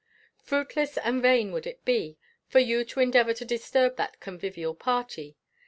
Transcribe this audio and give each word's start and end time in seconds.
Fruitless 0.41 0.97
and 0.97 1.21
vain 1.21 1.51
would 1.51 1.67
it 1.67 1.85
be 1.85 2.17
for 2.47 2.57
you 2.57 2.83
to 2.85 2.99
endeavour 2.99 3.35
to 3.35 3.45
disturb 3.45 3.97
that 3.97 4.19
convivial 4.19 4.73
party. 4.73 5.35